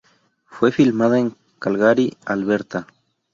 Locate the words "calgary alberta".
1.59-2.87